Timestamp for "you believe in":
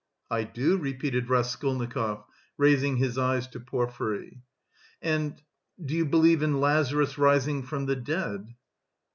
5.93-6.59